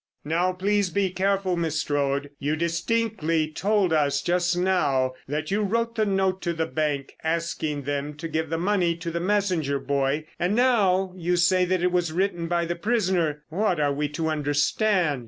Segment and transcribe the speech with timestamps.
[0.25, 5.93] "Now, please be careful, Miss Strode; you distinctly told us just now that you wrote
[5.95, 10.25] the note to the bank asking them to give the money to the messenger boy,
[10.39, 13.43] and now you say that it was written by the prisoner.
[13.49, 15.19] What are we to understand?"